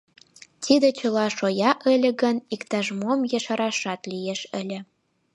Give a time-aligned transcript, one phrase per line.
[0.63, 4.79] Тиде чыла шоя ыле гын, иктаж-мом ешарашат лиеш ыле.